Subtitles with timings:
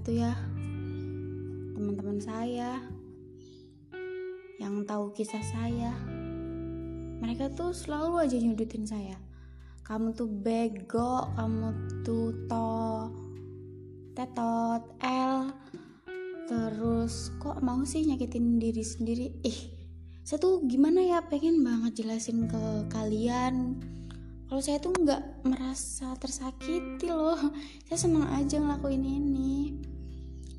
[0.00, 0.32] tuh ya.
[1.76, 2.80] Teman-teman saya
[4.56, 5.92] yang tahu kisah saya.
[7.20, 9.20] Mereka tuh selalu aja nyudutin saya.
[9.84, 11.76] Kamu tuh bego kamu
[12.08, 12.72] tuh to
[14.16, 15.52] tetot L.
[16.48, 19.28] Terus kok mau sih nyakitin diri sendiri?
[19.44, 19.60] Ih
[20.24, 21.20] saya tuh gimana ya?
[21.20, 23.76] Pengen banget jelasin ke kalian
[24.54, 27.34] kalau saya tuh nggak merasa tersakiti loh.
[27.90, 29.74] Saya senang aja ngelakuin ini.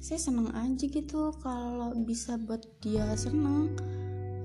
[0.00, 3.76] Saya senang aja gitu kalau bisa buat dia seneng.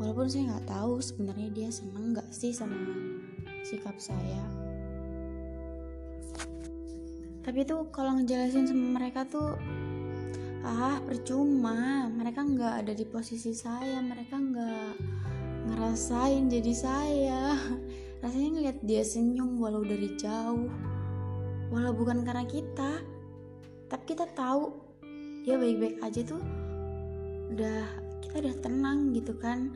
[0.04, 2.76] Walaupun saya nggak tahu sebenarnya dia seneng nggak sih sama
[3.64, 4.44] sikap saya.
[7.48, 9.55] Tapi tuh kalau ngejelasin sama mereka tuh
[10.68, 12.12] ah percuma.
[12.12, 14.04] Mereka nggak ada di posisi saya.
[14.04, 14.91] Mereka nggak
[15.67, 17.41] ngerasain jadi saya.
[18.23, 20.71] Rasanya ngeliat dia senyum walau dari jauh.
[21.70, 23.04] Walau bukan karena kita
[23.87, 24.76] tapi kita tahu
[25.48, 26.43] dia baik-baik aja tuh
[27.55, 27.87] udah
[28.20, 29.76] kita udah tenang gitu kan.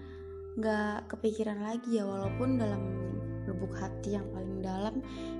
[0.59, 2.81] Nggak kepikiran lagi ya walaupun dalam
[3.48, 4.95] lubuk hati yang paling dalam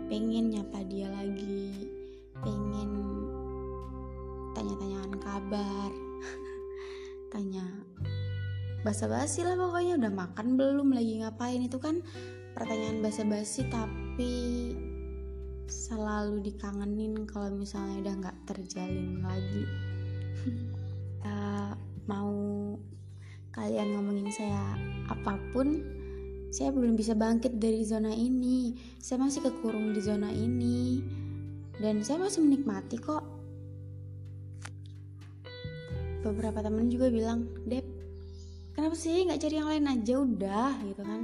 [0.10, 1.88] pengen nyapa dia lagi
[2.42, 2.90] pengen
[4.58, 5.92] tanya-tanyaan kabar
[7.32, 7.66] tanya
[8.82, 11.62] basa-basi lah pokoknya udah makan belum lagi ngapain?
[11.62, 12.02] Itu kan
[12.58, 14.34] pertanyaan basa-basi tapi
[15.72, 19.66] selalu dikangenin kalau misalnya udah nggak terjalin lagi.
[21.22, 21.78] Uh,
[22.10, 22.34] mau
[23.54, 24.74] kalian ngomongin saya
[25.06, 25.86] apa pun
[26.50, 28.74] saya belum bisa bangkit dari zona ini.
[28.98, 30.98] Saya masih kekurung di zona ini
[31.78, 33.22] dan saya masih menikmati kok.
[36.26, 38.01] Beberapa temen juga bilang Dep
[38.82, 40.14] kenapa sih nggak cari yang lain aja?
[40.26, 41.22] Udah gitu kan.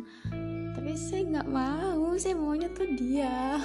[0.78, 3.58] Tapi saya nggak mau saya maunya tuh dia.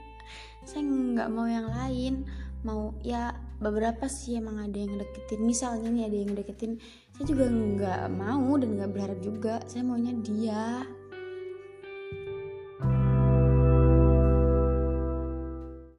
[0.68, 2.28] Saya nggak mau yang lain.
[2.68, 3.32] Mau ya
[3.64, 5.40] beberapa sih emang ada yang deketin.
[5.40, 6.72] Misalnya nih ada yang deketin.
[7.16, 9.64] Saya juga nggak mau dan nggak berharap juga.
[9.64, 10.84] Saya maunya dia